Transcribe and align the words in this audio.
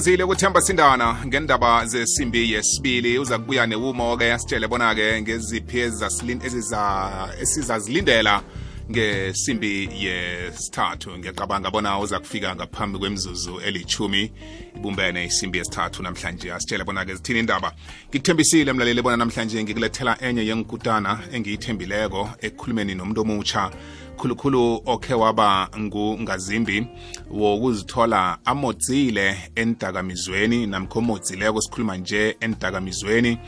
sithokozile 0.00 0.24
ukuthemba 0.24 0.60
sindana 0.60 1.16
ngendaba 1.26 1.86
zesimbi 1.86 2.52
yesibili. 2.52 3.18
Uza 3.18 3.38
kubuya 3.38 3.66
newumo-ke 3.66 4.32
asitshele 4.32 4.68
bona-ke 4.68 5.22
ngeziphi 5.22 5.78
esizazilindela 7.40 8.42
ngesimbi 8.90 9.88
yesithathu. 10.04 11.18
Ngiyacabanga 11.18 11.70
bona 11.70 11.98
uza 11.98 12.18
kufika 12.18 12.56
ngaphambi 12.56 12.98
kwemzuzu 12.98 13.60
elichumi 13.60 14.32
ibumbene 14.76 15.24
isimbi 15.24 15.58
yesithathu 15.58 16.02
namhlanje. 16.02 16.52
Asitshele 16.52 16.84
bona-ke 16.84 17.14
zithini 17.14 17.38
indaba 17.38 17.72
ngikuthembisile 18.08 18.72
mlaleli 18.72 19.02
bona 19.02 19.16
namhlanje 19.16 19.62
ngikulethela 19.64 20.16
enye 20.20 20.46
yenkutana 20.46 21.18
engiyithembileko 21.32 22.30
ekukhulumeni 22.40 22.94
nomuntu 22.94 23.20
omutsha 23.20 23.70
khulukhulu 24.20 24.82
okhe 24.86 25.14
waba 25.14 25.68
ngungazimbi 25.78 26.86
wokuzithola 27.30 28.38
amodzile 28.44 29.36
endakamizweni 29.54 30.66
namkho 30.66 30.98
omodzileko 30.98 31.60
sikhuluma 31.60 31.96
nje 31.96 32.36
endakamizweni 32.40 33.38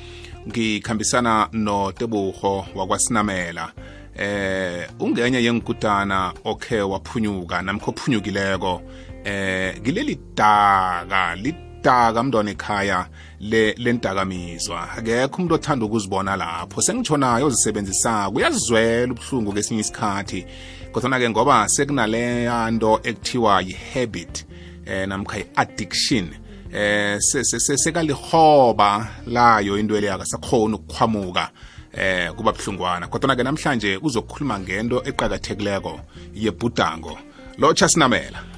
ngikhambisana 0.48 1.48
notebuho 1.52 2.66
wakwasinamela 2.74 3.72
eh 4.16 4.88
ungenye 5.00 5.42
yenkutana 5.42 6.32
okhe 6.44 6.80
waphunyuka 6.80 7.62
namkho 7.62 7.90
ophunyukileko 7.90 8.82
eh 9.24 9.80
ngileli 9.80 10.18
daka 10.34 11.34
lidaka 11.36 12.22
mntwana 12.22 12.50
ekhaya 12.50 13.06
le 13.40 13.74
lendakamizwa 13.78 14.92
akekho 14.92 15.36
umuntu 15.36 15.54
othanda 15.54 15.86
ukuzibona 15.86 16.36
lapho. 16.36 16.82
Sengitshonayo 16.82 17.46
ozisebenzisako. 17.46 18.36
Uyazizwela 18.36 19.12
ubuhlungu 19.12 19.52
kesinye 19.52 19.80
isikhathi. 19.80 20.46
Kodwana-ke 20.92 21.30
ngoba 21.30 21.68
sekunaleya 21.68 22.70
nto 22.70 23.00
ekuthiwa 23.02 23.62
yi-habit 23.62 24.46
eh 24.86 25.08
namkha 25.08 25.38
i-addiction 25.38 26.28
eh 26.72 27.18
sekalihoba 27.20 29.08
layo 29.26 29.78
into 29.78 30.00
leyo 30.00 30.14
akasakhona 30.14 30.76
ukukhwamuka. 30.76 31.50
Eh 31.94 32.32
kuba 32.32 32.52
buhlungwana. 32.52 33.06
Kodwana-ke 33.08 33.42
namhlanje 33.42 33.98
uzokukhuluma 34.02 34.58
ngento 34.60 35.02
eqakathekileko 35.04 36.00
yebhudango. 36.34 37.18
Lotsha 37.58 37.88
sinamela 37.88 38.52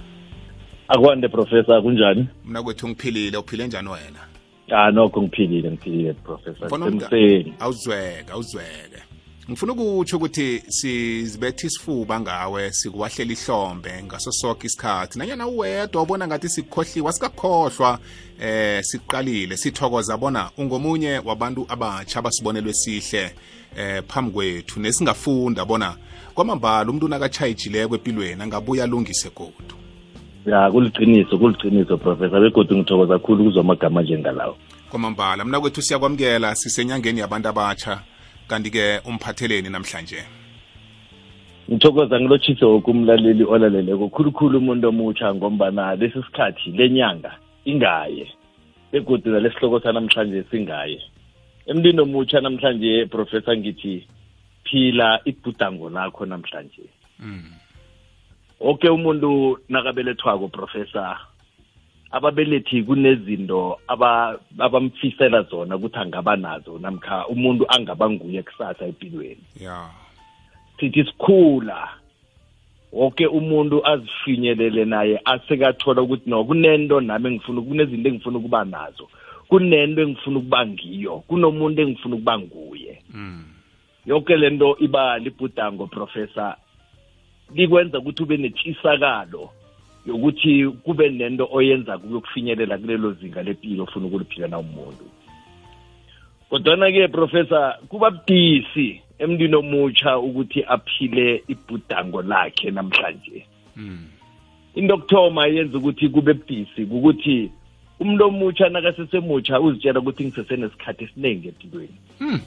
akwande 0.89 1.29
professor 1.29 1.83
kunjani? 1.83 2.29
Mna 2.45 2.63
kwethu 2.63 2.89
ngiphilile. 2.89 3.37
Uphile 3.37 3.67
njani 3.67 3.89
wena? 3.89 4.21
Ah 4.71 4.91
nokho 4.91 5.23
ngiphilile 5.23 5.71
ngiphilile 5.71 6.13
professor. 6.13 6.69
Awuzweke 7.61 8.33
awuzweke 8.33 9.04
ngifuna 9.51 9.73
ukutsho 9.73 10.17
ukuthi 10.17 10.63
sizibethe 10.69 11.67
isifuba 11.67 12.21
ngawe 12.21 12.73
sikuwahlela 12.73 13.33
ihlombe 13.33 14.03
ngaso 14.03 14.33
sokho 14.33 14.67
isikhathi. 14.67 15.19
Nanyana 15.19 15.47
uwedwa 15.47 16.03
ubona 16.03 16.27
ngathi 16.27 16.49
sikukhohliwa 16.49 17.13
sikakhohlwa 17.13 17.99
eh 18.41 18.83
siqalile 18.83 19.57
sithokoza 19.57 20.17
bona 20.17 20.51
ungomunye 20.59 21.21
wabantu 21.25 21.67
abatsha 21.69 22.19
abasibonelwe 22.19 22.73
sihle 22.73 23.35
eh 23.77 24.03
phambi 24.09 24.33
kwethu 24.33 24.81
nesingafunda 24.81 25.65
bona 25.65 25.97
kwamambala 26.35 26.91
umuntu 26.91 27.09
nakatshayijileko 27.09 27.95
empilweni 27.95 28.43
angabuya 28.43 28.85
alungise 28.85 29.31
godu. 29.31 29.75
Ya 30.47 30.71
kuliqiniso 30.71 31.39
kuliqiniso 31.39 31.99
professor 31.99 32.41
begodwa 32.41 32.77
ngithokoza 32.77 33.19
kakhulu 33.19 33.45
kuzwa 33.45 33.61
amagama 33.61 34.03
njengalawo 34.03 34.57
kwamambala 34.91 35.45
mna 35.45 35.61
kwethu 35.61 35.83
siyakwamukela 35.83 36.55
sisenyangeni 36.55 37.21
yabantu 37.21 37.49
abatsha 37.49 38.01
kanti-ke 38.49 39.01
umphatheleni 39.09 39.71
namhlanje? 39.71 40.21
Ngithokoza 41.71 42.21
ngilotshise 42.21 42.65
woke 42.65 42.91
umlaleli 42.91 43.45
olaleleko 43.45 44.09
khulukhulu 44.09 44.59
umuntu 44.59 44.89
omutsha 44.89 45.35
ngombana 45.35 45.97
lesi 45.97 46.23
sikhathi 46.23 46.71
lenyanga 46.77 47.33
ingaye 47.65 48.29
begodwa 48.93 49.33
nalesihloko 49.33 49.81
sanamhlanje 49.81 50.45
singaye. 50.51 51.01
Emntwini 51.67 52.01
omutsha 52.01 52.41
namhlanje 52.41 53.07
professor 53.07 53.57
ngithi 53.57 54.07
phila 54.65 55.21
ibhudango 55.25 55.91
lakho 55.91 56.27
namhlanje. 56.27 56.85
Mm. 57.21 57.53
oke 58.61 58.89
umuntu 58.89 59.59
nakabelethwako 59.69 60.49
professor. 60.49 61.17
Ababelethi 62.15 62.83
kunezinto 62.83 63.79
abamfisela 64.59 65.43
zona 65.43 65.77
ukuthi 65.77 65.99
angaba 65.99 66.37
nazo 66.37 66.79
namkha 66.79 67.27
umuntu 67.27 67.65
angaba 67.69 68.11
nguye 68.11 68.43
kusasa 68.43 68.87
empilweni 68.87 69.43
ya. 69.61 69.91
Sithi 70.81 71.05
sikhula. 71.05 71.89
Wonke 72.93 73.27
umuntu 73.27 73.87
azifinyelele 73.87 74.85
naye 74.85 75.21
asekathola 75.25 76.03
ukuthi 76.03 76.31
no 76.31 76.45
kunento 76.45 77.01
nami 77.01 77.29
engifuna 77.29 77.61
kunezinto 77.61 78.09
engifuna 78.09 78.39
ukuba 78.39 78.65
nazo. 78.65 79.09
Kunento 79.49 80.03
engifuna 80.03 80.39
ukuba 80.39 80.67
ngiyo. 80.67 81.17
Kunomuntu 81.27 81.83
engifuna 81.83 82.15
ukuba 82.15 82.39
nguye. 82.39 83.03
Mm. 83.15 83.45
yonke 84.07 84.37
lento 84.37 84.77
iba 84.79 85.19
libhudango 85.19 85.87
professor. 85.87 86.57
Likwenza 87.55 87.99
ukuthi 87.99 88.23
ube 88.23 88.37
netshisakalo 88.37 89.51
yokuthi 90.07 90.69
kube 90.85 91.09
nento 91.09 91.49
oyenza 91.53 91.99
kuyokufinyelela 91.99 92.79
kulelo 92.79 93.13
zinga 93.13 93.43
lempilo 93.43 93.83
ofuna 93.85 94.07
ukuliphila 94.07 94.49
na 94.49 94.59
umuntu 94.59 95.05
kodwana-ke 96.51 97.09
professor 97.09 97.79
kuba 97.89 98.11
budisi 98.11 99.01
emntwini 99.19 99.55
omutsha 99.55 100.19
ukuthi 100.19 100.65
aphile 100.65 101.45
ibhudango 101.49 102.23
lakhe 102.23 102.71
namhlanje 102.71 103.47
mm. 103.77 104.07
into 104.75 104.95
okuthoma 104.95 105.47
yenza 105.47 105.79
ukuthi 105.79 106.09
kube 106.09 106.35
budisi 106.35 106.83
ukuthi 106.83 107.51
umuntu 108.01 108.25
omutsha 108.25 108.69
nakasesemutsha 108.69 109.61
uzitshela 109.61 110.01
ukuthi 110.01 110.25
ngisesenesikhathi 110.25 111.05
esiningi 111.05 111.49
empilweni 111.49 111.99
mm. 112.21 112.41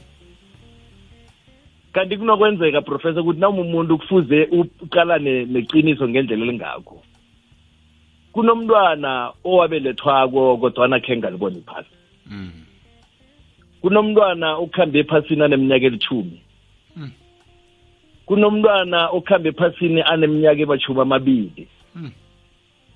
kanti 1.94 2.18
kunokwenzeka 2.18 2.81
professor 2.81 3.22
ukuthi 3.22 3.39
noma 3.39 3.62
umuntu 3.62 3.97
kufuze 3.97 4.47
uqalane 4.81 5.45
neqiniso 5.45 6.09
ngendlela 6.09 6.45
elingakho 6.45 7.03
kunomntwana 8.37 9.33
owabelethwako 9.43 10.57
kodwana 10.57 10.99
khe 10.99 11.17
ngaliboni 11.17 11.61
phasi 11.65 11.89
mm. 12.29 12.51
kunomntwana 13.81 14.55
okuhambe 14.57 14.99
ephasini 14.99 15.43
aneminyaka 15.43 15.85
elithumi 15.85 16.41
Mm. 16.95 17.11
kunomntwana 18.25 19.09
okuhambe 19.09 19.49
ephasini 19.49 20.01
aneminyaka 20.01 20.61
emashumi 20.61 21.01
amabili 21.01 21.67
Mm. 21.95 22.11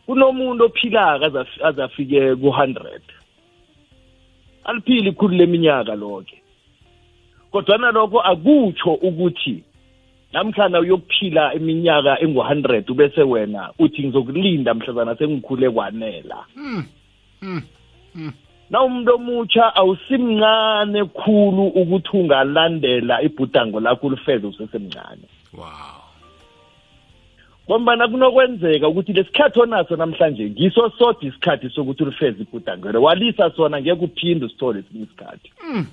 kunomuntu 0.06 0.66
ophilaka 0.66 1.26
azaf- 1.28 1.66
azafike 1.66 2.36
ku-hundred 2.36 3.02
aliphili 4.64 5.10
ikhulu 5.10 5.36
leminyaka 5.38 5.96
lonke 5.96 6.42
kodwana 7.52 7.92
lokho 7.92 8.20
akutsho 8.22 8.94
ukuthi 8.94 9.64
namhlanje 10.34 10.78
uyokuphila 10.78 11.54
iminyaka 11.54 12.22
engu-hundred 12.22 12.90
ubese 12.92 13.22
wena 13.24 13.70
uthi 13.80 14.04
ngizokulinda 14.04 14.74
mhlazana 14.74 15.16
sengikhule 15.16 15.70
kwanela 15.70 16.46
Mm. 16.56 16.84
Mm. 17.42 17.62
Mm. 18.16 18.32
na 18.70 18.82
umuntu 18.82 19.16
omutsha 19.16 19.76
awusimncane 19.76 21.06
khulu 21.06 21.68
ukuthi 21.68 22.18
ungalandela 22.18 23.22
ibhudango 23.22 23.80
lakho 23.80 24.08
ulifeze 24.08 24.48
usesemncane 24.48 25.28
wow 25.54 26.02
ngombana 27.70 28.08
kunokwenzeka 28.08 28.88
ukuthi 28.88 29.14
lesikhathi 29.14 29.60
onaso 29.60 29.96
namhlanje 29.96 30.50
ngiso 30.50 30.90
sodwa 30.90 31.24
isikhathi 31.24 31.70
sokuthi 31.70 32.04
ulifeze 32.04 32.42
ibhudangelo 32.42 33.02
walisa 33.02 33.52
sona 33.52 33.82
ngeke 33.82 34.06
uphinde 34.06 34.46
usithole 34.46 34.80
esinye 34.80 35.04
isikhathi 35.04 35.52
mm. 35.74 35.86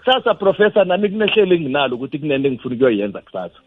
Kusasa 0.00 0.34
professor 0.34 0.84
nami 0.86 1.08
kunehlelo 1.08 1.54
enginalo 1.54 1.96
ukuthi 1.96 2.18
kunento 2.18 2.48
engifuna 2.48 2.74
ukuyoyenza 2.74 3.20
kusasa. 3.20 3.60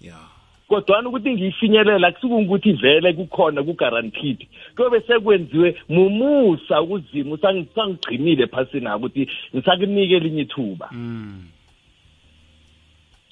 Yeah 0.00 0.30
kodwana 0.70 1.08
ukuthi 1.08 1.32
ngiyifinyelela 1.32 2.08
akusukungukuthi 2.08 2.72
vele 2.72 3.12
kukhona 3.12 3.62
ku-guaranteed. 3.62 4.46
Kuyobe 4.76 5.00
sekwenziwe 5.00 5.76
mumusa 5.88 6.82
ukuzima 6.82 7.34
usangigcinile 7.34 8.46
phasini 8.46 8.86
ako 8.86 9.06
ukuthi 9.06 9.28
ngisakunike 9.54 10.16
elinye 10.16 10.42
ithuba. 10.42 10.88
Mm. 10.92 11.48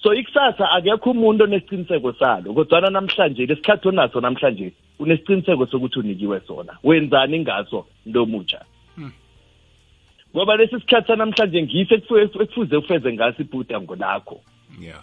so 0.02 0.14
ikusasa 0.14 0.70
akekho 0.70 1.10
umuntu 1.10 1.44
onesiqiniseko 1.44 2.12
salo 2.12 2.54
kodwana 2.54 2.90
namhlanje 2.90 3.46
lesikhathi 3.46 3.88
onaso 3.88 4.20
namhlanje 4.20 4.72
unesiqiniseko 4.98 5.66
sokuthi 5.66 5.98
unikiwe 5.98 6.40
sona. 6.40 6.72
Wenzani 6.84 7.40
ngaso 7.40 7.86
nto 8.06 8.26
mutsha 8.26 8.60
Hmm. 8.60 8.77
Ngoba 10.38 10.56
lesi 10.56 10.78
sikhathi 10.80 11.06
sanamhlanje 11.06 11.58
ekufu- 11.60 12.18
ekufuze 12.42 12.76
ufeze 12.76 13.12
ngaso 13.12 13.42
ibhudango 13.42 13.96
lakho 13.96 14.40
yeah 14.80 15.02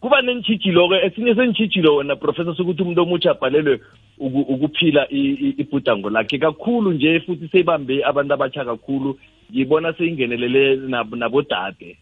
kuba 0.00 0.20
nentshijilo-ke 0.22 1.06
esinye 1.06 1.34
sentshijilo 1.34 1.96
wena 1.96 2.16
professor 2.16 2.56
sokuthi 2.56 2.82
umuntu 2.82 3.02
omutsha 3.02 3.30
abhalelwe 3.30 3.80
uku- 4.18 4.46
ukuphila 4.54 5.08
ibhudango 5.10 6.10
lakhe 6.10 6.38
kakhulu 6.38 6.92
nje 6.92 7.20
futhi 7.20 7.48
seyibambe 7.48 8.04
abantu 8.04 8.34
abatsha 8.34 8.64
kakhulu 8.64 9.18
ngibona 9.52 9.92
seyingenelele 9.92 10.76
nab- 10.76 11.16
nabodade. 11.16 11.96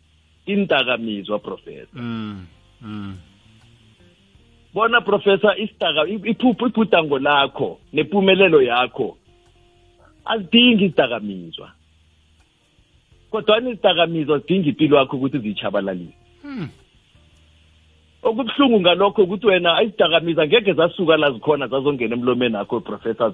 Indakamizwa 0.47 1.39
professor. 1.39 2.03
Mm. 2.03 2.47
Mm. 2.83 3.17
bona 4.75 5.01
professor 5.01 5.55
isitaka 5.61 6.07
iphupho 6.09 6.67
ibhudango 6.67 7.19
lakho 7.19 7.79
nempumelelo 7.93 8.63
yakho 8.63 9.17
azidingi 10.25 10.85
izidakamizwa. 10.85 11.73
Kodwa 13.35 13.59
izidakamizwa 13.59 14.39
zidinga 14.39 14.69
impilo 14.69 14.97
yakho 14.97 15.17
ukuthi 15.17 15.39
ziyitshabalalise. 15.39 16.15
Okubuhlungu 18.23 18.81
ngalokho 18.81 19.23
ukuthi 19.23 19.47
wena 19.47 19.83
izidakamizwa 19.83 20.47
ngeke 20.47 20.73
zasuka 20.73 21.17
la 21.17 21.31
zikhona 21.31 21.67
zazongena 21.67 22.15
emlomeni 22.15 22.57
akho 22.57 22.81
professor 22.81 23.33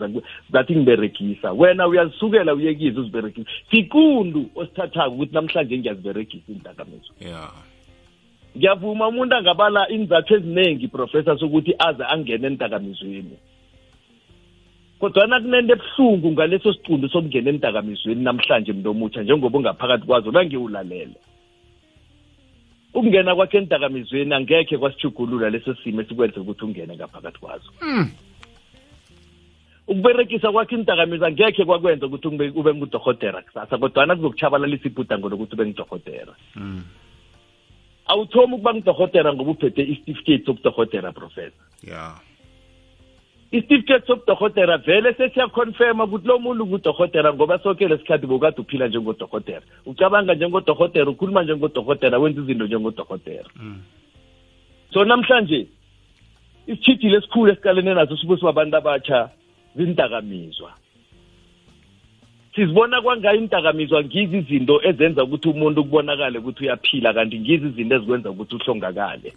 zathi 0.52 0.76
ngiberegisa. 0.76 1.52
Wena 1.52 1.88
uyazisukela 1.88 2.55
uyekiza 2.55 3.00
uziberegisa. 3.00 3.50
Sikundu 3.70 4.50
osithathako 4.55 5.14
ukuthi 5.14 5.35
namhlanje 5.35 5.79
ngiyaziberegisa 5.79 6.52
izidakamizwa. 6.52 7.14
Yeah 7.20 7.52
ngiyavuma 8.56 9.08
umuntu 9.08 9.35
angabala 9.37 9.88
inzathu 9.88 10.35
eziningi 10.35 10.88
professor 10.88 11.38
sokuthi 11.38 11.75
aze 11.79 12.05
angene 12.05 12.47
entakamizweni 12.47 13.37
kodwana 15.00 15.41
kunento 15.41 15.73
ebuhlungu 15.73 16.32
ngaleso 16.32 16.73
siqundu 16.73 17.08
sokungena 17.08 17.50
entakamizweni 17.50 18.23
namhlanje 18.25 18.73
mntu 18.73 18.91
omutsha 18.91 19.23
njengoba 19.23 19.58
ungaphakathi 19.58 20.06
kwazo 20.06 20.31
nangiwulalele 20.31 21.17
ukungena 22.94 23.35
kwakhe 23.35 23.58
entakamizweni 23.58 24.35
angekhe 24.35 24.79
kwasijugulula 24.79 25.50
leso 25.50 25.75
simo 25.75 26.00
esikwenza 26.00 26.41
ukuthi 26.41 26.64
ungene 26.64 26.97
ngaphakathi 26.97 27.38
kwazo. 27.38 27.70
Ukuberekisa 29.88 30.52
kwakhe 30.52 30.75
indakamizwa 30.75 31.29
angekhe 31.29 31.64
kwakwenza 31.64 32.06
ukuthi 32.06 32.29
ube 32.29 32.75
ngudohotera 32.75 33.43
kusasa 33.43 33.79
kodwana 33.79 34.17
kuzokuchabalalisa 34.17 34.88
ibhudango 34.88 35.29
lokuthi 35.29 35.55
ube 35.55 35.67
ngudohotera 35.67 36.35
awuthomi 38.06 38.55
ukuba 38.55 38.75
ngudohotera 38.75 39.32
ngoba 39.32 39.50
uphethe 39.50 39.82
isitifiketi 39.82 40.44
sobudohotera 40.44 41.12
professor. 41.12 41.64
Yeah 41.82 42.30
isitifiketi 43.52 44.06
sobudohotera 44.06 44.79
vele 44.79 45.14
sesiyakhonfema 45.14 46.05
ukuthi 46.05 46.29
lo 46.29 46.38
muntu 46.38 46.67
ngudohotera 46.67 47.35
ngoba 47.35 47.58
soke 47.58 47.88
lesikhathi 47.88 48.26
bokade 48.26 48.61
uphila 48.61 48.88
njengodohotera 48.88 49.62
ucabanga 49.87 50.35
njengodohotera 50.35 51.11
ukhuluma 51.11 51.43
njengodohotera 51.43 52.19
wenza 52.19 52.41
izinto 52.41 52.67
njengodohotera 52.67 53.50
so 54.93 55.05
namhlanje 55.05 55.67
isitshijile 56.67 57.17
esikhulu 57.17 57.52
esikalene 57.52 57.94
naso 57.94 58.17
sibusi 58.17 58.44
babantu 58.44 58.76
abatsha 58.76 59.31
zindakamizwa 59.76 60.73
sizibona 62.55 63.02
kwangayo 63.02 63.38
indakamizwa 63.38 64.05
ngizi 64.05 64.38
izinto 64.38 64.81
ezenza 64.82 65.25
ukuthi 65.25 65.49
umuntu 65.49 65.85
kubonakale 65.85 66.38
ukuthi 66.38 66.64
uyaphila 66.64 67.14
kanti 67.14 67.41
ngizi 67.41 67.67
izinto 67.67 67.94
ezikwenza 67.97 68.31
ukuthi 68.31 68.55
uhlongakale. 68.55 69.32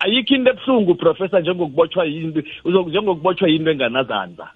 Ayikho 0.00 0.34
into 0.34 0.50
ebuhlungu 0.50 0.94
professor 0.94 1.40
njengokubotshwa 1.40 2.04
yinto 2.04 2.42
njengokubotshwa 2.88 3.48
yinto 3.48 3.70
enganazandla. 3.70 4.50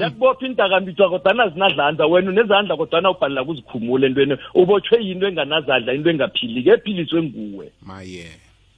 Yakubopha 0.00 0.46
indakamizwa 0.46 1.10
kodwana 1.10 1.48
zinadlandla 1.48 2.06
wena 2.06 2.30
unezandla 2.30 2.76
kodwana 2.76 3.10
ubhalela 3.10 3.44
kuzikhumula 3.44 4.06
entweni. 4.06 4.36
Ubotshwe 4.54 5.04
yinto 5.04 5.28
enganazandla 5.28 5.94
into 5.94 6.10
engaphiliki 6.10 6.68
ephiliswe 6.68 7.22
nguwe. 7.22 7.72
Maye 7.82 8.26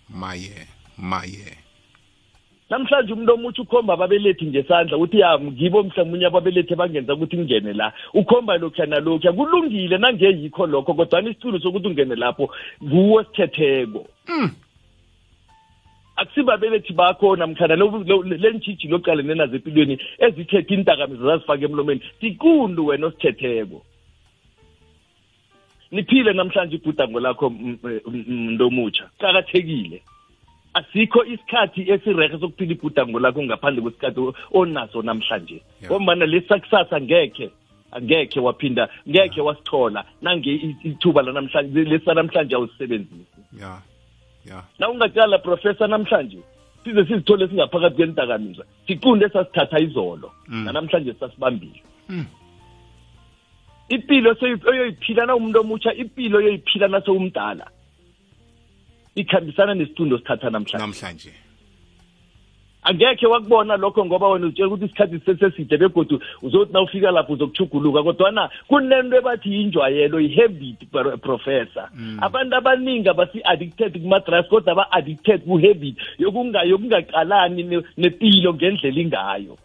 maye 0.08 0.66
maye. 0.98 1.56
Namhlanje 2.70 3.12
umuntu 3.12 3.34
omutsha 3.34 3.62
ukhomba 3.62 3.94
ababelethi 3.94 4.46
ngesandla 4.46 4.96
ukuthi 4.96 5.18
ya 5.20 5.38
ngibo 5.40 5.82
mhlawumunye 5.82 6.26
ababelethi 6.26 6.74
bangenza 6.74 7.14
ukuthi 7.14 7.36
ngingene 7.38 7.72
la. 7.72 7.92
Ukhomba 8.14 8.58
lokhuya 8.58 8.86
nalokhuya 8.86 9.32
kulungile 9.32 9.98
nangeyikho 9.98 10.66
lokho 10.66 10.94
kodwana 10.94 11.30
isitulo 11.30 11.58
sokuthi 11.60 11.88
ungene 11.88 12.14
lapho 12.14 12.50
nguwo 12.84 13.24
sithetheko 13.24 14.06
akusibabelethi 16.20 16.92
bakho 16.92 17.36
namkhana 17.36 17.76
lentshiji 17.76 18.88
loqalene 18.88 19.34
nazo 19.34 19.56
empilweni 19.56 19.98
ezithethe 20.18 20.74
intakamizo 20.74 21.24
zazifake 21.26 21.64
emlomeni 21.64 22.02
sikundu 22.20 22.86
wena 22.86 23.06
osithetheko. 23.06 23.82
Niphile 25.90 26.32
namhlanje 26.32 26.76
ibhudango 26.76 27.20
lakho 27.20 27.50
muntu 27.50 28.66
omutsha 28.66 29.04
qakathekile 29.20 30.02
asikho 30.74 31.24
isikhathi 31.24 31.90
esirehe 31.92 32.38
sokuphila 32.40 32.72
ibhudango 32.72 33.18
lakho 33.20 33.42
ngaphandle 33.42 33.82
kwesikhathi 33.82 34.20
onaso 34.52 35.02
namhlanje. 35.02 35.62
Ngombana 35.84 36.26
lesakusasa 36.26 37.00
ngekhe 37.00 37.50
angekhe 37.92 38.40
waphinda 38.40 38.88
ngekhe 39.08 39.40
wasithola 39.40 40.04
nange 40.22 40.52
ithuba 40.84 41.22
lanamhlanje 41.22 41.84
lesanamhlanje 41.84 42.54
awusebenzisi 42.54 43.40
yeah 43.52 43.60
yeah 43.60 43.97
na 44.78 44.88
ungaqala 44.88 45.38
professor 45.38 45.88
namhlanje 45.88 46.38
size 46.84 47.04
sizithole 47.04 47.48
singaphakathi 47.48 47.96
kwendakamizwa 47.96 48.64
siqunde 48.86 49.24
esasithatha 49.26 49.80
izolo 49.80 50.32
nanamhlanje 50.48 51.14
sasibambile. 51.20 51.82
Impilo 53.88 54.36
oyoyiphila 54.70 55.26
na 55.26 55.36
umuntu 55.36 55.60
omutsha 55.60 55.94
impilo 55.94 56.38
oyoyiphila 56.38 56.88
nasewumdala 56.88 57.66
ikhambisana 59.14 59.74
nesicundo 59.74 60.18
sithatha 60.18 60.50
namhlanje. 60.50 60.78
Namhlanje. 60.78 61.32
Angekhe 62.88 63.26
wakubona 63.26 63.76
lokho 63.76 64.04
ngoba 64.04 64.28
wena 64.28 64.46
utshela 64.46 64.68
ukuthi 64.68 64.84
isikhathi 64.84 65.20
seseside 65.20 65.76
begodu 65.76 66.20
uzothi 66.42 66.72
na 66.72 66.80
ufika 66.80 67.10
lapho 67.10 67.32
uzokuchuguluka 67.32 68.02
kodwana 68.02 68.50
kunento 68.68 69.16
ebathi 69.16 69.54
yinjwayelo 69.54 70.20
i-habit 70.20 70.88
professor. 71.20 71.88
Abantu 72.20 72.56
abaningi 72.56 73.08
abasi-addicted 73.08 73.92
kuma-drugs 74.02 74.48
kodwa 74.48 74.74
ba-addicted 74.74 75.44
ku-habit 75.44 75.96
yokungaqalani 76.18 77.84
nepilo 77.96 78.54
ngendlela 78.54 79.00
ingayo. 79.00 79.58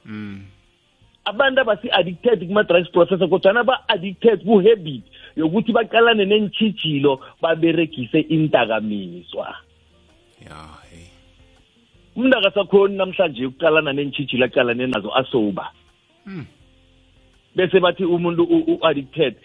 Abantu 1.25 1.61
abasi-addicted 1.61 2.47
kuma-drugs 2.47 2.91
professor 2.91 3.27
kodwana 3.27 3.63
ba-addicted 3.63 4.43
ku-habit 4.43 5.03
yokuthi 5.35 5.71
baqalane 5.71 6.25
neentshijilo 6.25 7.19
baberegise 7.41 8.19
indakamizwa 8.19 9.55
yeah 10.41 10.82
hey 12.15 12.21
umuntu 12.21 12.37
akasakhoni 12.37 12.97
namhlanje 12.97 13.45
ukuqalana 13.45 13.93
neentshijilo 13.93 14.45
aqalane 14.45 14.87
nazo 14.87 15.09
asoba. 15.15 15.71
Bese 17.55 17.79
bathi 17.79 18.05
umuntu 18.05 18.43
u-addicted 18.43 19.35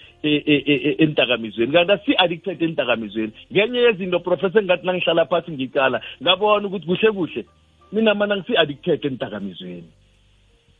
entakamizweni. 0.98 1.72
Kanti 1.72 1.92
asi-addicted 1.92 2.62
entakamizweni. 2.62 3.32
Ngenye 3.52 3.78
yezinto 3.78 4.20
professor 4.20 4.62
ngathi 4.62 4.86
nangihlala 4.86 5.26
phasi 5.26 5.50
ngicala 5.52 6.00
ngabona 6.22 6.66
ukuthi 6.66 6.86
kuhle 6.86 7.12
kuhle. 7.12 7.44
Mina 7.92 8.14
mana 8.14 8.36
ngisi-addicted 8.36 9.04
entakamizweni. 9.06 9.88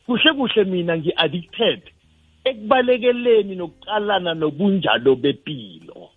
Kuhle 0.07 0.33
kuhle 0.33 0.65
mina 0.65 0.97
ngi-addicted 0.97 1.81
ekubalekeleni 2.45 3.55
nokuqalana 3.57 4.35
nobunjalo 4.35 5.17
bepilo. 5.17 6.11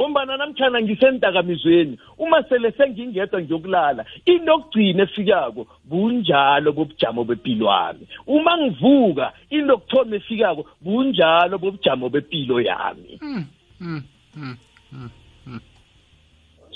Ngombana 0.00 0.36
namtshana 0.36 0.82
ngisendakamizweni 0.82 1.98
uma 2.18 2.42
sele 2.42 2.72
sengingedwa 2.72 3.42
ngiyokulala 3.42 4.04
into 4.24 4.52
yokugcina 4.52 5.02
efikako 5.02 5.66
bunjalo 5.84 6.72
bobujamo 6.72 7.24
bempilo 7.24 7.66
wami 7.66 8.06
uma 8.26 8.58
ngivuka 8.58 9.32
into 9.50 9.72
yokuthoma 9.72 10.16
efikako 10.16 10.66
bunjalo 10.80 11.58
bobujamo 11.58 12.08
bempilo 12.08 12.60
yami. 12.60 13.20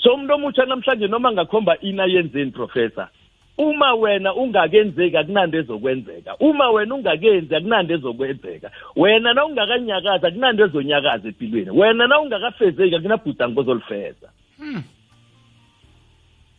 So 0.03 0.13
umuntu 0.13 0.33
omutsha 0.33 0.65
namhlanje 0.65 1.07
noma 1.07 1.31
ngakhomba 1.31 1.77
ina 1.81 2.05
yenzeni 2.05 2.51
professor? 2.51 3.07
Uma 3.61 3.93
wena 3.93 4.33
ungakenzeki 4.33 5.17
akunanto 5.17 5.57
ezokwenzeka. 5.57 6.35
Uma 6.39 6.69
wena 6.69 6.95
ungakenzi 6.95 7.55
akunanto 7.55 7.93
ezokwenzeka. 7.93 8.71
Wena 8.95 9.33
na 9.33 9.45
ungakanyakazi 9.45 10.25
akunanto 10.25 10.65
ezonyakaza 10.65 11.27
empilweni. 11.27 11.69
Wena 11.69 12.07
na 12.07 12.19
ungakafezeki 12.19 12.95
akunabhudango 12.95 13.61
ozolifeza. 13.61 14.29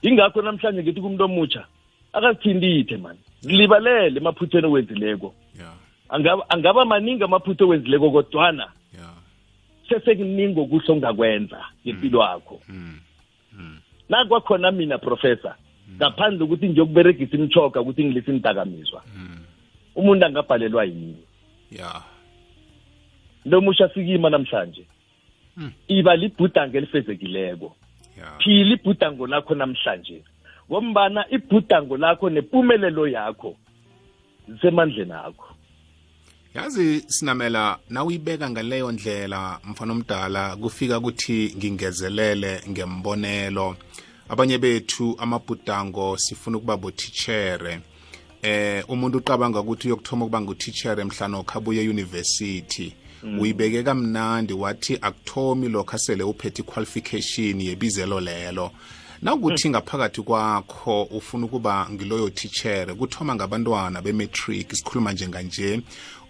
Ingakho 0.03 0.43
namhlanje 0.43 0.83
ngithi 0.83 1.01
kumuntu 1.01 1.25
omutsha 1.25 1.65
akazithindithe 2.13 2.97
mani 2.97 3.19
zilibalele 3.41 4.21
emaphuthweni 4.21 4.67
owenzileko. 4.67 5.35
Yeah 5.59 5.75
angaba 6.13 6.51
angaba 6.51 6.85
maningi 6.85 7.25
amaphutho 7.25 7.65
owenzileko 7.65 8.11
kodwana 8.11 8.69
yeah 8.95 9.15
sesekuningi 9.89 10.61
okuhle 10.61 10.93
ongakwenza 10.93 11.61
ngempilo 11.85 12.21
yakho. 12.23 12.61
Mm 12.69 12.99
nakwakhona 14.09 14.71
mina 14.71 14.99
professor? 14.99 15.55
Ngaphandle 15.97 16.45
ukuthi 16.45 16.69
ngiyokuberegisa 16.69 17.37
imitshoga 17.37 17.81
ukuthi 17.81 18.05
ngilise 18.05 18.31
indakamizwa 18.31 19.03
umuntu 19.95 20.27
angabhalelwa 20.27 20.85
yini? 20.85 21.17
Yeah 21.71 22.03
into 23.45 23.59
omusha 23.59 23.89
sikima 23.89 24.31
namhlanje. 24.31 24.87
Mm. 25.57 25.73
iba 25.89 26.17
libhudango 26.17 26.77
elifezekileko 26.77 27.77
phila 28.39 28.75
ibhudango 28.75 29.27
lakho 29.27 29.55
namhlanje. 29.55 30.25
Ngombana 30.71 31.27
ibhudango 31.31 31.97
lakho 31.97 32.31
nempumelelo 32.31 33.09
yakho 33.09 33.57
zisemandleni 34.49 35.13
akho. 35.13 35.49
Yazi 36.55 37.05
sinamela 37.07 37.79
nawuyibeka 37.91 38.51
ngaleyo 38.51 38.93
ndlela 38.93 39.61
mfana 39.65 39.93
omdala 39.93 40.57
kufika 40.57 41.01
kuthi 41.01 41.55
ngingezelele 41.57 42.61
ngembonelo. 42.71 43.77
Abanye 44.29 44.59
bethu 44.59 45.17
amabhudango 45.19 46.17
sifuna 46.19 46.57
ukuba 46.57 46.77
botitshere 46.77 47.81
eh 48.43 48.85
umuntu 48.89 49.19
uqabanga 49.19 49.61
ukuthi 49.61 49.87
uyokuthoma 49.87 50.25
ukuba 50.25 50.41
ngutitshere 50.41 51.05
mhlanokho 51.05 51.59
abuye 51.59 51.81
eyunivesithi 51.83 52.95
uyibeke 53.41 53.83
kamnandi 53.83 54.53
wathi 54.53 54.99
akuthomi 55.01 55.69
lokho 55.69 55.97
asele 55.97 56.23
uphethe 56.23 56.63
iqualification 56.63 57.61
yebizelo 57.61 58.21
lelo. 58.21 58.71
Nawukuthi 59.23 59.71
ngaphakathi 59.71 60.23
kwakho 60.23 61.03
ufuna 61.03 61.47
ukuba 61.47 61.87
ngiloyo 61.91 62.31
titshere 62.31 62.95
kuthoma 62.95 63.35
ngabantwana 63.35 64.03
be-matric 64.03 64.73
sikhuluma 64.75 65.13
njenganje 65.13 65.81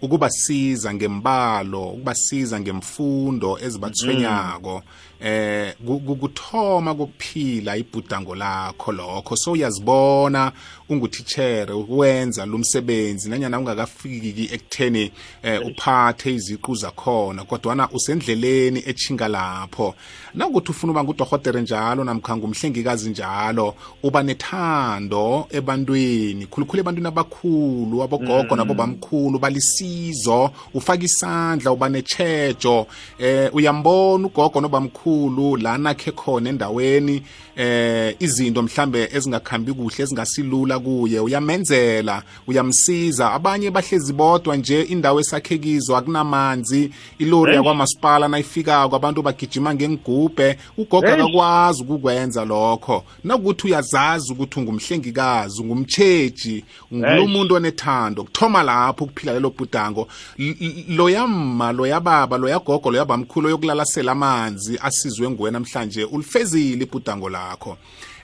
ukubasiza 0.01 0.93
ngembalo 0.93 1.89
ukubasiza 1.89 2.59
ngemfundo 2.59 3.57
ezibathwenyako 3.61 4.83
eh 5.23 5.73
ku- 5.85 5.99
ku- 5.99 6.15
kuthoma 6.15 6.95
kokuphila 6.95 7.77
ibhudango 7.77 8.35
lakho 8.35 8.91
lokho. 8.91 9.35
So 9.35 9.51
uyazibona 9.51 10.51
ungutitshere 10.89 11.73
ukwenza 11.73 12.45
lo 12.45 12.57
msebenzi 12.57 13.29
nanyana 13.29 13.59
ungakafiki 13.59 14.49
ekutheni 14.53 15.11
eh, 15.43 15.61
uphathe 15.67 16.33
iziqu 16.33 16.75
zakhona 16.75 17.43
kodwana 17.43 17.89
usendleleni 17.91 18.83
echinga 18.85 19.27
lapho. 19.27 19.95
Nawukuthi 20.33 20.71
ufuna 20.71 20.91
uba 20.91 21.03
ngudohotere 21.03 21.61
njalo 21.61 22.03
namkha 22.03 22.37
ngumhlengikazi 22.37 23.09
njalo 23.09 23.75
uba 24.03 24.23
nethando 24.23 25.47
ebantwini 25.51 26.45
khulukhulu 26.45 26.79
ebantwini 26.79 27.07
abakhulu 27.07 28.03
abogogo 28.03 28.55
nabo 28.55 28.73
bamkhulu 28.73 29.39
balisizo 29.39 30.51
ufaka 30.73 31.03
isandla 31.03 31.71
uba 31.71 31.89
netshejo 31.89 32.87
eh 33.19 33.49
uyambona 33.55 34.27
ugogo 34.27 34.61
nobamkhulu 34.61 35.12
lana 35.61 35.93
khe 35.93 36.11
khona 36.11 36.49
endaweni 36.49 37.21
eh 37.55 38.15
izinto 38.19 38.61
mhlambe 38.61 39.09
ezingakhambi 39.13 39.73
kuhle 39.73 40.03
ezingasilula 40.03 40.79
kuye. 40.79 41.19
Uyamenzela 41.19 42.23
uyamsiza. 42.47 43.31
Abanye 43.33 43.71
bahlezi 43.71 44.13
bodwa 44.13 44.55
nje 44.57 44.81
indawo 44.81 45.19
esakhekizo 45.19 45.97
akunamanzi 45.97 46.91
ilori 47.19 47.55
yakwamasipala 47.55 48.27
nayifikako 48.27 48.95
abantu 48.95 49.21
bagijima 49.21 49.73
ngengigubhe 49.73 50.57
ugogo 50.77 51.07
Eish. 51.07 51.19
akakwazi 51.19 51.83
ukukwenza 51.83 52.45
lokho. 52.45 53.03
Nakuthi 53.23 53.67
uyazazi 53.67 54.31
ukuthi 54.33 54.59
ungumhlengikazi 54.59 55.61
ungumtsheji 55.61 56.65
ngulo 56.93 57.07
Eish. 57.21 57.29
muntu 57.29 57.55
onethando. 57.55 58.23
Kuthoma 58.23 58.63
lapho 58.63 59.03
ukuphila 59.05 59.33
lelo 59.33 59.49
bhudango. 59.49 60.07
L- 60.39 60.55
l- 60.61 60.85
loya 60.95 61.27
mma 61.27 61.71
loya 61.71 61.99
baba 61.99 62.37
loya 62.37 62.59
gogo 62.59 62.91
loya 62.91 63.05
bamkhulu 63.05 63.47
oyokulalasela 63.47 64.11
amanzi 64.11 64.77
asizwe 65.03 65.29
nguwe 65.29 65.51
namhlanje 65.51 66.03
ulifezile 66.05 66.83
ibhudango 66.83 67.29
lakho. 67.29 67.77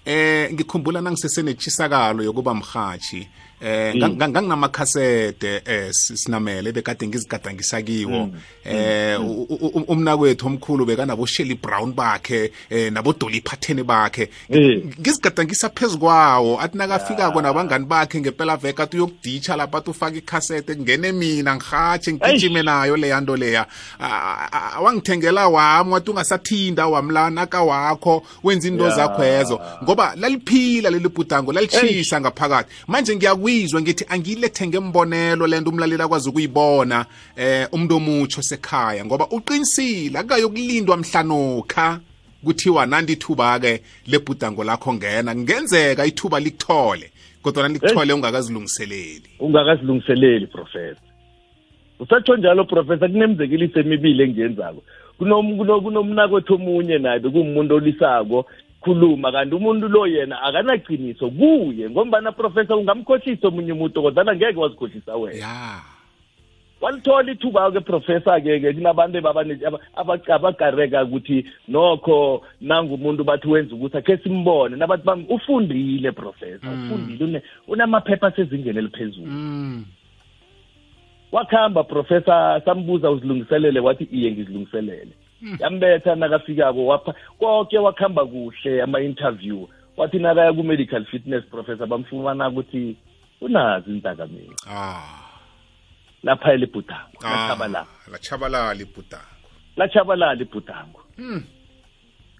Eh 0.06 0.54
ngikhumbula 0.54 1.02
nangisesenetshisakalo 1.02 2.24
yokuba 2.24 2.54
mhathi 2.54 3.28
eh 3.62 3.94
Mm. 3.94 4.00
nga- 4.00 4.10
nga- 4.10 4.28
eh 5.66 5.90
sinamele 5.92 6.72
bekade 6.72 7.08
ngizigadangisa 7.08 7.82
kiwo 7.82 8.30
eh 8.66 9.20
u- 9.22 9.48
u- 9.50 9.72
u- 9.78 9.86
umnakwethu 9.88 10.48
omkhulu 10.48 10.86
bekanabo 10.86 11.26
Shelly 11.26 11.56
Brown 11.56 11.94
bakhe 11.94 12.52
eh 12.70 12.92
nabo 12.92 13.14
Dolly 13.14 13.42
Parton 13.42 13.84
bakhe 13.84 14.30
ngizigadangisa 14.50 14.84
ngizigadangisa 15.02 15.70
phezukwawo 15.70 16.60
athi 16.62 16.78
nakafikako 16.78 17.42
nabangani 17.42 17.86
bakhe 17.86 18.20
ngempela 18.22 18.58
veka 18.58 18.84
athi 18.84 18.98
uyokuditsha 18.98 19.56
lapha 19.56 19.78
athi 19.78 19.90
ufake 19.90 20.18
ikhasete 20.18 20.76
kungene 20.76 21.12
mina 21.12 21.56
ngihatshe 21.56 22.14
ngigijime 22.14 22.64
nayo 22.64 22.98
leya. 22.98 23.20
Nto 23.22 23.36
leya 23.36 23.66
Ah, 24.00 24.48
ah, 24.52 24.82
wangithengela 24.82 25.48
wami 25.48 25.92
wathi 25.92 26.10
ungasathinda 26.12 26.88
wamlanaka 26.88 27.62
wakho 27.64 28.24
wenza 28.44 28.68
into 28.68 28.90
zakho 28.90 29.24
ezo. 29.24 29.60
Ngoba 29.84 30.14
laliphila 30.16 30.90
leli 30.90 31.10
bhudango 31.10 31.52
lalishisa 31.52 32.22
ngaphakathi. 32.22 32.70
Manje 32.88 33.16
ngiyakwizwa 33.50 33.82
ngithi 33.82 34.06
angiyilethe 34.10 34.68
ngembonelo 34.68 35.48
lento 35.48 35.70
umlaleli 35.70 36.02
akwazi 36.04 36.30
ukuyibona 36.30 37.06
eh 37.36 37.68
umuntu 37.72 37.96
omutsho 37.96 38.42
sekhaya 38.42 39.06
ngoba 39.06 39.28
uqinisile 39.32 40.20
akayokulindwa 40.20 40.98
mhlanokha 40.98 42.00
kuthiwa 42.44 42.86
nandi 42.86 43.14
ithuba 43.14 43.60
ke 43.60 43.82
lebhudango 44.08 44.64
lakho 44.64 44.94
ngena 44.94 45.34
kungenzeka 45.34 46.06
ithuba 46.06 46.40
likuthole 46.40 47.12
kodwa 47.42 47.68
likuthole 47.70 48.14
ungakazilungiseleli. 48.14 49.30
Ungakazilungiseleli 49.40 50.48
professor. 50.48 51.04
Usatsho 52.00 52.38
njalo 52.38 52.66
professor 52.66 53.10
kunemzekeliso 53.12 53.80
emibili 53.80 54.24
engiyenzako. 54.24 54.84
Kunom- 55.20 55.58
kuno- 55.58 55.82
kunomnakwethu 55.82 56.54
omunye 56.54 56.98
naye 56.98 57.20
bekuwumuntu 57.20 57.76
olisako 57.76 58.46
khuluma 58.82 59.32
kanti 59.32 59.56
umuntu 59.56 59.88
lo 59.88 60.08
yena 60.08 60.42
akanaqiniso 60.42 61.30
kuye 61.30 61.90
ngombana 61.90 62.32
professor 62.32 62.78
ungamkhohlisa 62.78 63.48
omunye 63.48 63.72
umuntu 63.72 64.02
kodwana 64.02 64.36
ngeke 64.36 64.60
wazikhohlisa 64.60 65.16
wena. 65.16 65.38
Ya. 65.40 65.82
Walithola 66.82 67.32
ithuba-ke 67.32 67.80
professor-ke 67.84 68.60
ke 68.60 68.74
kunabantu 68.74 69.18
ebabane- 69.18 69.60
aba- 69.68 69.80
aba- 69.96 70.36
abakareka 70.36 71.04
ukuthi 71.04 71.46
nokho 71.68 72.42
nangumuntu 72.62 73.24
bathi 73.24 73.48
wenza 73.48 73.76
ukuthi 73.76 73.98
akhe 73.98 74.18
simbone 74.24 74.76
nabathi 74.78 75.04
bami 75.04 75.26
ufundile 75.30 76.12
professor 76.12 76.70
ufundile 76.72 77.26
une- 77.26 77.42
unamaphepha 77.68 78.28
asezingeni 78.28 78.80
eliphezulu. 78.80 79.28
Mm. 79.28 79.86
wakhamba 81.32 81.84
professor 81.84 82.62
sambuza 82.66 83.12
uzilungiselele 83.12 83.80
wathi 83.80 84.04
iye 84.04 84.32
ngizilungiselele. 84.32 85.12
Yambetha 85.60 86.16
nakafikako 86.16 86.86
wapha 86.86 87.14
konke 87.40 87.78
wakhamba 87.78 88.26
kuhle 88.26 88.82
ama-interview. 88.82 89.68
Wathi 89.98 90.20
nakaya 90.20 90.54
ku-medical 90.54 91.06
fitness 91.06 91.44
professor 91.46 91.88
bamfumana 91.88 92.50
ukuthi 92.50 92.98
unazo 93.42 93.92
intakamizwa 93.92 94.56
ah. 94.70 95.26
Lapha 96.24 96.54
elibhudango 96.54 97.20
ah 97.24 97.48
lachabalala. 97.48 97.88
ibhudango. 98.82 99.48
Lachabalala 99.78 100.42
ibhudango. 100.42 101.02
Hmm. 101.16 101.44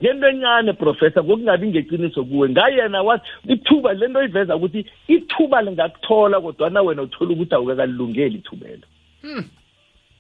ngento 0.04 0.28
encane 0.30 0.74
professor 0.74 1.24
kokungabi 1.24 1.68
ngeqiniso 1.68 2.24
kuwe 2.24 2.50
ngayena 2.50 3.02
wathi 3.02 3.28
ithuba 3.48 3.94
lento 3.94 4.24
iveza 4.24 4.56
ukuthi 4.56 4.86
ithuba 5.08 5.62
lingakuthola 5.62 6.42
kodwana 6.42 6.82
wena 6.82 7.02
uthola 7.02 7.32
ukuthi 7.32 7.56
awukakalilungeli 7.56 8.36
ithubelo. 8.36 8.88
Hmm. 9.22 9.44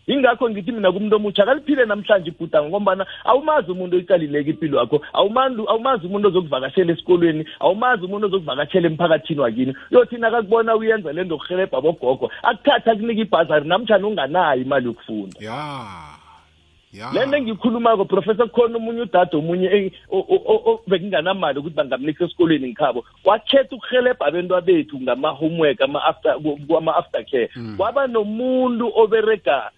Ingakho 0.08 0.50
ngithi 0.50 0.72
mina 0.72 0.92
kumuntu 0.92 1.16
omutsha 1.16 1.44
akaliphile 1.44 1.86
namhlanje 1.86 2.30
ibhudango 2.30 2.70
ngombana 2.70 3.06
awumazi 3.26 3.72
umuntu 3.72 3.96
oyiqalileka 3.96 4.50
impilo 4.50 4.80
yakho 4.80 5.02
awumazi 5.14 5.62
awumazi 5.68 6.08
umuntu 6.08 6.28
ozokuvakashela 6.28 6.92
esikolweni 6.94 7.46
awumazi 7.60 8.06
umuntu 8.06 8.26
ozokuvakashela 8.28 8.88
emphakathini 8.88 9.40
wakini. 9.40 9.76
Uyothi 9.92 10.18
nakakubona 10.18 10.76
uyenza 10.76 11.14
le 11.14 11.24
nto 11.24 11.38
kurhelebha 11.38 11.78
abogogo 11.78 12.32
akuthatha 12.44 12.92
akunika 12.92 13.22
ibhazari 13.22 13.68
namtshana 13.68 14.08
unganayo 14.08 14.62
imali 14.62 14.86
yokufunda. 14.86 15.38
Ya 15.40 15.94
ya. 16.94 17.12
Le 17.14 17.26
nto 17.26 17.38
engiyikhulumako 17.38 18.06
professor 18.06 18.50
kukhona 18.50 18.78
omunye 18.78 19.02
udade 19.02 19.38
omunye 19.38 19.66
eh, 19.68 19.92
o- 20.10 20.26
o- 20.30 20.44
o- 20.46 20.62
o- 20.72 20.82
bekunganamali 20.88 21.60
ukuthi 21.60 21.76
bangamnikisa 21.76 22.26
esikolweni 22.26 22.68
ngikhabo 22.68 23.06
wakhetha 23.26 23.76
ukuhelebha 23.76 24.26
abentwa 24.26 24.62
bethu 24.62 25.00
ngama-homework 25.02 25.82
ama-after 25.82 26.36
kwama-after 26.68 27.26
care. 27.26 27.50
Kwaba 27.78 28.08
nomuntu 28.08 28.92
oberega 28.96 29.70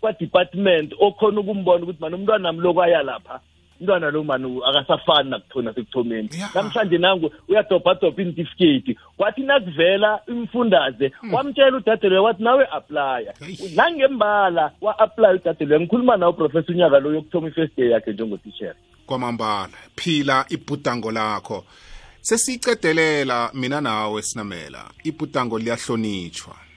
kwa-department 0.00 0.94
okhona 1.00 1.40
ukumbona 1.40 1.82
ukuthi 1.84 2.00
mani 2.00 2.14
umntwana 2.14 2.42
nami 2.42 2.60
lokwaya 2.60 3.02
lapha. 3.02 3.40
Umntwana 3.80 4.10
lo 4.10 4.24
mani 4.24 4.60
akasafani 4.68 5.30
nakuthona 5.30 5.74
sekuthomeni. 5.74 6.28
Ya. 6.38 6.48
namhlanje 6.54 6.98
nangu 6.98 7.30
uyadobhadobha 7.48 8.22
intifiketi 8.22 8.98
kwathi 9.16 9.40
nakuvela 9.42 10.20
imfundaze 10.28 11.12
wamtshela 11.32 11.76
udade 11.76 12.08
loyo 12.08 12.22
wathi 12.24 12.42
nawe 12.42 12.66
aplya 12.72 13.34
Eish. 13.48 13.76
nangembala 13.76 14.72
wa-aplya 14.80 15.30
udade 15.30 15.64
loyo 15.64 15.80
ngikhuluma 15.80 16.16
nawo 16.16 16.32
uprofessor 16.32 16.74
unyaka 16.74 16.98
lo 17.00 17.12
yokuthoma 17.14 17.48
i-first 17.48 17.76
day 17.76 17.90
yakhe 17.90 18.12
njengotishera 18.12 18.74
kwamambala 19.06 19.72
phila 19.96 20.44
ibhudango 20.48 21.10
lakho. 21.12 21.64
Sesiyicedelela 22.20 23.50
mina 23.54 23.80
nawe 23.80 24.22
sinamela. 24.22 24.84
Ibhudango 25.04 25.58
liyahlonitshwa 25.58 26.67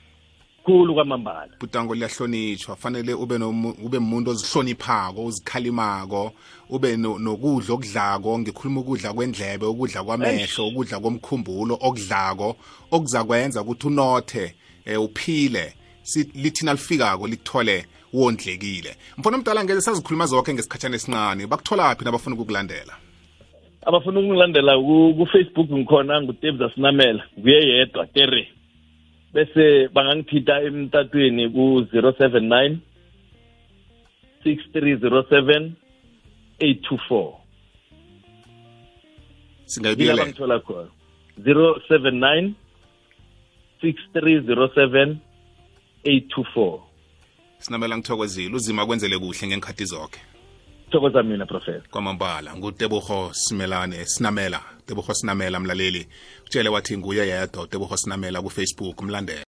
khulu 0.66 0.94
kwamambala. 0.94 1.50
Ibhudango 1.56 1.96
liyahlonitshwa. 1.96 2.76
Fanele 2.76 3.14
ube 3.14 3.36
ube 3.84 3.98
umuntu 3.98 4.32
ozihloniphako 4.32 5.26
uzikhalimako 5.26 6.32
ube 6.70 6.98
no- 6.98 7.20
nokudla 7.20 7.74
okudlako 7.74 8.40
ngikhuluma 8.40 8.82
ukudla 8.82 9.14
kwendlebe 9.14 9.66
ukudla 9.66 10.04
kwamehlo 10.04 10.68
ukudla 10.68 11.00
komkhumbulo 11.00 11.78
okudlako 11.82 12.56
okuzakwenza 12.92 13.62
ukuthi 13.62 13.88
unothe 13.88 14.56
eh, 14.86 15.02
uphile. 15.02 15.74
Si- 16.04 16.32
lithi 16.36 16.66
nalifikako 16.66 17.28
likuthole 17.28 17.86
wondlekile 18.14 18.96
mfana 19.18 19.38
omdala 19.38 19.64
ngeze 19.64 19.82
sazikhuluma 19.82 20.26
zonke 20.26 20.54
ngesikhatshana 20.54 20.96
esincane. 20.96 21.48
Bakuthola 21.48 21.96
phi 21.96 22.06
nabafuna 22.06 22.36
ukukulandela? 22.36 22.94
Abafuna 23.86 24.20
ukungilandela 24.20 24.78
ku- 24.78 25.14
ku-facebook 25.18 25.70
ngikhona 25.72 26.22
ngutebza 26.22 26.72
sinamela. 26.76 27.24
Nguye 27.40 27.68
yedwa 27.70 28.08
tere 28.08 28.48
bese 29.34 29.88
bangangithita 29.94 30.62
emtatweni 30.68 31.50
ku-079 31.50 32.78
6307 34.46 35.72
824 36.60 36.62
yila 36.62 37.38
singayibuyelela 39.66 40.24
bangithola 40.24 40.60
khona. 40.60 40.90
079 41.40 42.54
6307 43.82 45.16
824 46.04 46.80
sinamela 47.60 47.98
ngithokozile. 47.98 48.56
Uzima 48.56 48.86
kwenzele 48.86 49.20
kuhle 49.20 49.48
ngenkhathi 49.48 49.86
zonke 49.86 50.20
thokoza 50.92 51.24
mina 51.24 51.46
profesa 51.46 51.84
kwamambala 51.92 52.56
ngutebogo 52.56 53.34
simelane 53.34 54.06
sinamela. 54.06 54.62
Tebogo 54.86 55.14
sinamela 55.14 55.60
mlaleli. 55.60 56.08
Utshele 56.46 56.70
wathi 56.70 56.98
nguye 56.98 57.28
yedwa 57.28 57.68
tebogo 57.68 57.98
sinamela 57.98 58.42
kufacebook 58.42 59.02
mlandela 59.02 59.40